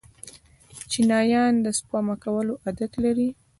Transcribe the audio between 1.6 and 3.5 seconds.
د سپما کولو عادت لري.